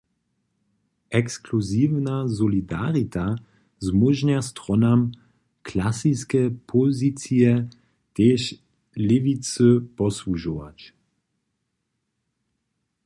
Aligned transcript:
Ekskluziwna 1.19 2.13
solidarita 2.37 3.25
zmóžnja 3.89 4.39
stronam, 4.49 5.01
klasiske 5.69 6.41
pozicije 6.73 7.53
tež 8.15 8.41
lěwicy 9.07 9.69
posłužować. 9.97 10.79